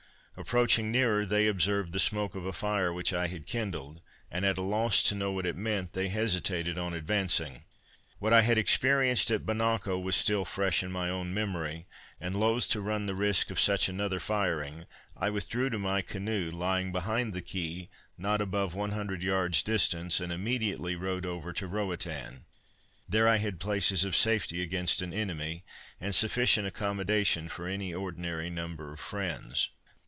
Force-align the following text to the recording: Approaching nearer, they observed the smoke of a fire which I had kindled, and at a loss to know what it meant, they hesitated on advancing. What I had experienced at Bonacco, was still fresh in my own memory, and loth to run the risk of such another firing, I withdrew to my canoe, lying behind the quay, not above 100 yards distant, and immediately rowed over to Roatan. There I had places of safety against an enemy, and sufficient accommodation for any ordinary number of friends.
Approaching 0.37 0.91
nearer, 0.91 1.23
they 1.23 1.45
observed 1.45 1.91
the 1.91 1.99
smoke 1.99 2.33
of 2.33 2.45
a 2.45 2.53
fire 2.53 2.91
which 2.91 3.13
I 3.13 3.27
had 3.27 3.45
kindled, 3.45 4.01
and 4.31 4.43
at 4.43 4.57
a 4.57 4.61
loss 4.61 5.03
to 5.03 5.13
know 5.13 5.31
what 5.33 5.45
it 5.45 5.57
meant, 5.57 5.93
they 5.93 6.07
hesitated 6.07 6.79
on 6.79 6.93
advancing. 6.95 7.65
What 8.17 8.33
I 8.33 8.41
had 8.41 8.57
experienced 8.57 9.29
at 9.29 9.45
Bonacco, 9.45 9.99
was 9.99 10.15
still 10.15 10.43
fresh 10.43 10.81
in 10.81 10.91
my 10.91 11.09
own 11.09 11.31
memory, 11.33 11.85
and 12.19 12.33
loth 12.33 12.69
to 12.69 12.81
run 12.81 13.05
the 13.05 13.13
risk 13.13 13.51
of 13.51 13.59
such 13.59 13.87
another 13.87 14.19
firing, 14.19 14.85
I 15.15 15.29
withdrew 15.29 15.69
to 15.69 15.77
my 15.77 16.01
canoe, 16.01 16.49
lying 16.49 16.91
behind 16.91 17.33
the 17.33 17.41
quay, 17.43 17.89
not 18.17 18.41
above 18.41 18.73
100 18.73 19.21
yards 19.21 19.61
distant, 19.61 20.19
and 20.19 20.31
immediately 20.31 20.95
rowed 20.95 21.25
over 21.25 21.53
to 21.53 21.67
Roatan. 21.67 22.45
There 23.07 23.27
I 23.27 23.37
had 23.37 23.59
places 23.59 24.03
of 24.05 24.15
safety 24.15 24.63
against 24.63 25.03
an 25.03 25.13
enemy, 25.13 25.65
and 25.99 26.15
sufficient 26.15 26.65
accommodation 26.65 27.47
for 27.47 27.67
any 27.67 27.93
ordinary 27.93 28.49
number 28.49 28.91
of 28.91 28.99
friends. 28.99 29.69